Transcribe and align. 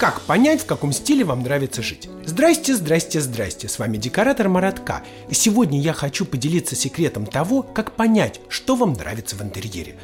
Как 0.00 0.22
понять, 0.22 0.62
в 0.62 0.64
каком 0.64 0.92
стиле 0.92 1.26
вам 1.26 1.42
нравится 1.42 1.82
жить? 1.82 2.08
Здрасте, 2.24 2.74
здрасте, 2.74 3.20
здрасте, 3.20 3.68
с 3.68 3.78
вами 3.78 3.98
декоратор 3.98 4.48
Маратка. 4.48 5.02
И 5.28 5.34
сегодня 5.34 5.78
я 5.78 5.92
хочу 5.92 6.24
поделиться 6.24 6.74
секретом 6.74 7.26
того, 7.26 7.62
как 7.62 7.96
понять, 7.96 8.40
что 8.48 8.76
вам 8.76 8.94
нравится 8.94 9.36
в 9.36 9.42
интерьере. 9.42 9.96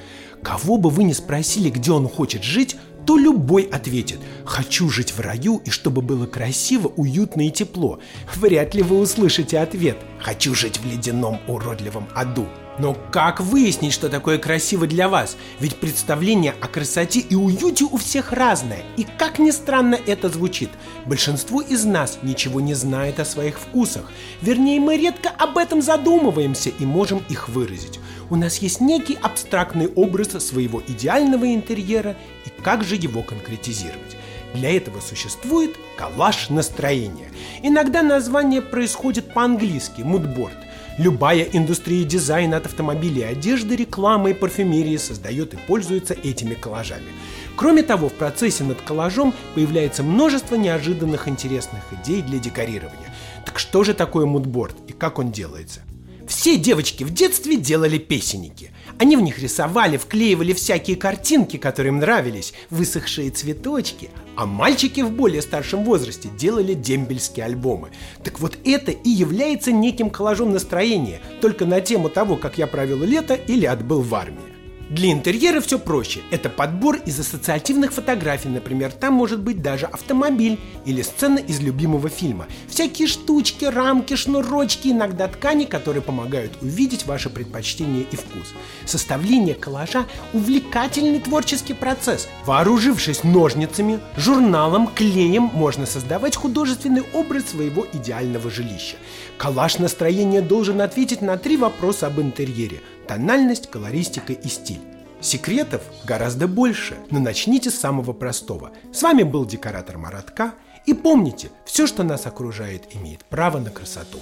Кого 0.42 0.76
бы 0.76 0.90
вы 0.90 1.04
ни 1.04 1.14
спросили, 1.14 1.70
где 1.70 1.92
он 1.92 2.10
хочет 2.10 2.42
жить, 2.42 2.76
то 3.06 3.16
любой 3.16 3.62
ответит 3.62 4.18
«Хочу 4.46 4.88
жить 4.88 5.12
в 5.12 5.20
раю 5.20 5.60
и 5.64 5.70
чтобы 5.70 6.02
было 6.02 6.26
красиво, 6.26 6.88
уютно 6.96 7.46
и 7.46 7.50
тепло». 7.50 7.98
Вряд 8.36 8.74
ли 8.74 8.82
вы 8.82 8.98
услышите 8.98 9.58
ответ 9.58 9.98
«Хочу 10.20 10.54
жить 10.54 10.78
в 10.78 10.86
ледяном 10.86 11.40
уродливом 11.48 12.08
аду». 12.14 12.46
Но 12.78 12.94
как 13.10 13.40
выяснить, 13.40 13.92
что 13.92 14.08
такое 14.08 14.38
красиво 14.38 14.86
для 14.86 15.08
вас? 15.08 15.36
Ведь 15.60 15.76
представление 15.76 16.54
о 16.60 16.68
красоте 16.68 17.20
и 17.20 17.34
уюте 17.34 17.84
у 17.84 17.96
всех 17.96 18.32
разное. 18.32 18.82
И 18.96 19.06
как 19.18 19.38
ни 19.38 19.50
странно 19.50 19.98
это 20.06 20.28
звучит, 20.28 20.68
большинство 21.06 21.62
из 21.62 21.84
нас 21.84 22.18
ничего 22.22 22.60
не 22.60 22.74
знает 22.74 23.18
о 23.18 23.24
своих 23.24 23.58
вкусах. 23.58 24.10
Вернее, 24.42 24.78
мы 24.78 24.96
редко 24.96 25.30
об 25.30 25.56
этом 25.56 25.80
задумываемся 25.80 26.70
и 26.70 26.84
можем 26.84 27.22
их 27.30 27.48
выразить. 27.48 27.98
У 28.28 28.36
нас 28.36 28.58
есть 28.58 28.80
некий 28.80 29.16
абстрактный 29.22 29.88
образ 29.88 30.26
своего 30.44 30.82
идеального 30.86 31.54
интерьера 31.54 32.16
и 32.44 32.62
как 32.62 32.84
же 32.84 32.96
его 32.96 33.22
конкретизировать. 33.22 34.16
Для 34.54 34.76
этого 34.76 35.00
существует 35.00 35.76
коллаж 35.96 36.50
настроения. 36.50 37.28
Иногда 37.62 38.02
название 38.02 38.62
происходит 38.62 39.32
по-английски– 39.32 40.02
мудборд. 40.04 40.56
Любая 40.98 41.42
индустрия 41.42 42.04
дизайна 42.04 42.56
от 42.56 42.66
автомобилей, 42.66 43.22
одежды, 43.22 43.76
рекламы 43.76 44.30
и 44.30 44.34
парфюмерии 44.34 44.96
создает 44.96 45.52
и 45.52 45.58
пользуется 45.58 46.14
этими 46.14 46.54
коллажами. 46.54 47.12
Кроме 47.54 47.82
того, 47.82 48.08
в 48.08 48.14
процессе 48.14 48.64
над 48.64 48.80
коллажом 48.80 49.34
появляется 49.54 50.02
множество 50.02 50.54
неожиданных 50.54 51.28
интересных 51.28 51.82
идей 51.92 52.22
для 52.22 52.38
декорирования. 52.38 53.14
Так 53.44 53.58
что 53.58 53.84
же 53.84 53.92
такое 53.92 54.24
мудборд 54.24 54.76
и 54.88 54.92
как 54.92 55.18
он 55.18 55.32
делается? 55.32 55.80
Все 56.26 56.56
девочки 56.56 57.04
в 57.04 57.12
детстве 57.12 57.56
делали 57.56 57.98
песенники. 57.98 58.72
Они 58.98 59.16
в 59.16 59.20
них 59.20 59.38
рисовали, 59.38 59.96
вклеивали 59.96 60.52
всякие 60.52 60.96
картинки, 60.96 61.56
которые 61.56 61.92
им 61.92 61.98
нравились, 61.98 62.52
высохшие 62.70 63.30
цветочки. 63.30 64.10
А 64.36 64.44
мальчики 64.44 65.02
в 65.02 65.12
более 65.12 65.40
старшем 65.40 65.84
возрасте 65.84 66.28
делали 66.36 66.74
дембельские 66.74 67.46
альбомы. 67.46 67.90
Так 68.24 68.40
вот 68.40 68.58
это 68.64 68.90
и 68.90 69.08
является 69.08 69.70
неким 69.70 70.10
коллажом 70.10 70.52
настроения, 70.52 71.20
только 71.40 71.64
на 71.64 71.80
тему 71.80 72.08
того, 72.08 72.36
как 72.36 72.58
я 72.58 72.66
провел 72.66 73.02
лето 73.04 73.34
или 73.34 73.66
отбыл 73.66 74.02
в 74.02 74.14
армии. 74.14 74.55
Для 74.88 75.10
интерьера 75.10 75.60
все 75.60 75.80
проще. 75.80 76.20
Это 76.30 76.48
подбор 76.48 77.00
из 77.04 77.18
ассоциативных 77.18 77.92
фотографий, 77.92 78.48
например, 78.48 78.92
там 78.92 79.14
может 79.14 79.40
быть 79.40 79.60
даже 79.60 79.86
автомобиль 79.86 80.60
или 80.84 81.02
сцена 81.02 81.38
из 81.38 81.60
любимого 81.60 82.08
фильма. 82.08 82.46
Всякие 82.68 83.08
штучки, 83.08 83.64
рамки, 83.64 84.14
шнурочки, 84.14 84.88
иногда 84.88 85.26
ткани, 85.26 85.64
которые 85.64 86.02
помогают 86.02 86.52
увидеть 86.62 87.04
ваши 87.04 87.30
предпочтения 87.30 88.04
и 88.12 88.14
вкус. 88.14 88.54
Составление 88.84 89.54
коллажа– 89.54 90.06
увлекательный 90.32 91.18
творческий 91.18 91.74
процесс. 91.74 92.28
Вооружившись 92.44 93.24
ножницами, 93.24 93.98
журналом, 94.16 94.86
клеем, 94.86 95.50
можно 95.52 95.84
создавать 95.84 96.36
художественный 96.36 97.02
образ 97.12 97.46
своего 97.46 97.84
идеального 97.92 98.50
жилища. 98.50 98.96
Коллаж 99.36 99.78
настроения 99.78 100.42
должен 100.42 100.80
ответить 100.80 101.22
на 101.22 101.36
три 101.38 101.56
вопроса 101.56 102.06
об 102.06 102.20
интерьере– 102.20 102.82
тональность, 103.08 103.70
колористика 103.70 104.32
и 104.32 104.48
стиль. 104.48 104.75
Секретов 105.20 105.82
гораздо 106.04 106.46
больше, 106.46 106.96
но 107.10 107.18
начните 107.18 107.70
с 107.70 107.78
самого 107.78 108.12
простого. 108.12 108.70
С 108.92 109.02
вами 109.02 109.22
был 109.22 109.44
декоратор 109.44 109.98
Маратка. 109.98 110.54
И 110.84 110.94
помните, 110.94 111.50
все, 111.64 111.86
что 111.86 112.04
нас 112.04 112.26
окружает, 112.26 112.84
имеет 112.94 113.24
право 113.24 113.58
на 113.58 113.70
красоту. 113.70 114.20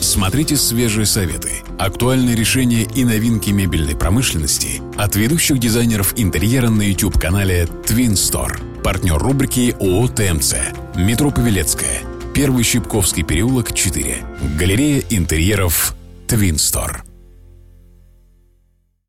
Смотрите 0.00 0.56
свежие 0.56 1.06
советы, 1.06 1.50
актуальные 1.78 2.36
решения 2.36 2.82
и 2.82 3.04
новинки 3.04 3.50
мебельной 3.50 3.96
промышленности 3.96 4.80
от 4.96 5.16
ведущих 5.16 5.58
дизайнеров 5.58 6.14
интерьера 6.16 6.70
на 6.70 6.82
YouTube-канале 6.82 7.64
Twin 7.86 8.12
Store. 8.12 8.82
Партнер 8.82 9.18
рубрики 9.18 9.74
ООО 9.80 10.08
ТМЦ. 10.08 10.54
Метро 10.96 11.30
Павелецкая. 11.30 12.00
Первый 12.34 12.64
Щипковский 12.64 13.22
переулок, 13.22 13.72
4. 13.72 14.16
Галерея 14.58 15.02
интерьеров 15.10 15.94
Twin 16.26 16.54
Store. 16.54 17.11